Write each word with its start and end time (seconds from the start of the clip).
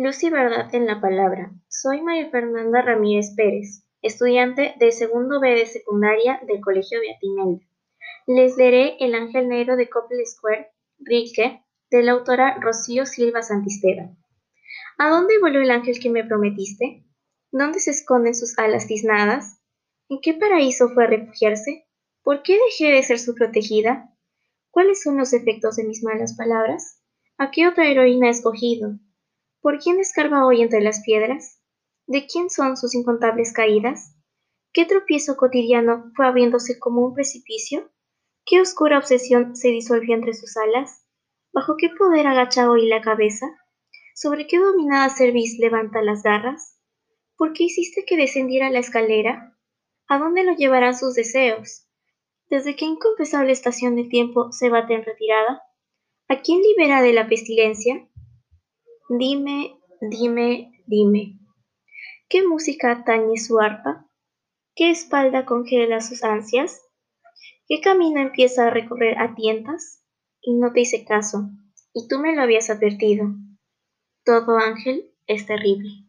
Luz 0.00 0.22
y 0.22 0.30
verdad 0.30 0.72
en 0.76 0.86
la 0.86 1.00
palabra. 1.00 1.50
Soy 1.66 2.02
María 2.02 2.30
Fernanda 2.30 2.82
Ramírez 2.82 3.34
Pérez, 3.34 3.84
estudiante 4.00 4.76
de 4.78 4.92
segundo 4.92 5.40
B 5.40 5.48
de 5.48 5.66
secundaria 5.66 6.40
del 6.46 6.60
Colegio 6.60 7.00
Beatinelda. 7.00 7.66
Les 8.28 8.56
leeré 8.56 8.96
El 9.00 9.16
ángel 9.16 9.48
negro 9.48 9.74
de 9.74 9.90
Coppel 9.90 10.24
Square, 10.24 10.70
Rilke, 11.00 11.64
de 11.90 12.02
la 12.04 12.12
autora 12.12 12.60
Rocío 12.60 13.06
Silva 13.06 13.42
Santisteban. 13.42 14.16
¿A 14.98 15.10
dónde 15.10 15.40
voló 15.40 15.60
el 15.60 15.72
ángel 15.72 15.98
que 15.98 16.10
me 16.10 16.22
prometiste? 16.22 17.04
¿Dónde 17.50 17.80
se 17.80 17.90
esconden 17.90 18.36
sus 18.36 18.56
alas 18.56 18.86
tiznadas? 18.86 19.60
¿En 20.08 20.20
qué 20.20 20.34
paraíso 20.34 20.90
fue 20.90 21.06
a 21.06 21.08
refugiarse? 21.08 21.88
¿Por 22.22 22.44
qué 22.44 22.56
dejé 22.66 22.92
de 22.92 23.02
ser 23.02 23.18
su 23.18 23.34
protegida? 23.34 24.14
¿Cuáles 24.70 25.02
son 25.02 25.18
los 25.18 25.32
efectos 25.32 25.74
de 25.74 25.82
mis 25.82 26.04
malas 26.04 26.36
palabras? 26.36 27.02
¿A 27.36 27.50
qué 27.50 27.66
otra 27.66 27.88
heroína 27.88 28.28
he 28.28 28.30
escogido? 28.30 28.92
¿Por 29.60 29.80
quién 29.80 29.98
escarba 29.98 30.46
hoy 30.46 30.62
entre 30.62 30.80
las 30.80 31.02
piedras? 31.02 31.60
¿De 32.06 32.26
quién 32.26 32.48
son 32.48 32.76
sus 32.76 32.94
incontables 32.94 33.52
caídas? 33.52 34.14
¿Qué 34.72 34.84
tropiezo 34.84 35.36
cotidiano 35.36 36.12
fue 36.14 36.26
abriéndose 36.26 36.78
como 36.78 37.04
un 37.04 37.14
precipicio? 37.14 37.90
¿Qué 38.46 38.60
oscura 38.60 38.98
obsesión 38.98 39.56
se 39.56 39.68
disolvió 39.68 40.14
entre 40.14 40.34
sus 40.34 40.56
alas? 40.56 41.04
¿Bajo 41.52 41.76
qué 41.76 41.88
poder 41.90 42.28
agacha 42.28 42.70
hoy 42.70 42.86
la 42.86 43.00
cabeza? 43.00 43.46
¿Sobre 44.14 44.46
qué 44.46 44.58
dominada 44.58 45.10
cerviz 45.10 45.58
levanta 45.58 46.02
las 46.02 46.22
garras? 46.22 46.78
¿Por 47.36 47.52
qué 47.52 47.64
hiciste 47.64 48.04
que 48.06 48.16
descendiera 48.16 48.70
la 48.70 48.78
escalera? 48.78 49.58
¿A 50.06 50.18
dónde 50.18 50.44
lo 50.44 50.54
llevarán 50.54 50.96
sus 50.96 51.14
deseos? 51.14 51.88
¿Desde 52.48 52.76
qué 52.76 52.84
inconfesable 52.84 53.52
estación 53.52 53.96
del 53.96 54.08
tiempo 54.08 54.52
se 54.52 54.70
bate 54.70 54.94
en 54.94 55.04
retirada? 55.04 55.62
¿A 56.28 56.40
quién 56.42 56.60
libera 56.62 57.02
de 57.02 57.12
la 57.12 57.28
pestilencia? 57.28 58.07
Dime, 59.10 59.74
dime, 60.02 60.84
dime. 60.86 61.38
¿Qué 62.28 62.46
música 62.46 63.04
tañe 63.06 63.38
su 63.38 63.58
arpa? 63.58 64.06
¿Qué 64.74 64.90
espalda 64.90 65.46
congela 65.46 66.02
sus 66.02 66.24
ansias? 66.24 66.82
¿Qué 67.66 67.80
camino 67.80 68.20
empieza 68.20 68.66
a 68.66 68.70
recorrer 68.70 69.18
a 69.18 69.34
tientas? 69.34 70.04
Y 70.42 70.56
no 70.56 70.74
te 70.74 70.82
hice 70.82 71.06
caso, 71.06 71.48
y 71.94 72.06
tú 72.06 72.18
me 72.18 72.36
lo 72.36 72.42
habías 72.42 72.68
advertido. 72.68 73.28
Todo 74.26 74.58
ángel 74.58 75.10
es 75.26 75.46
terrible. 75.46 76.07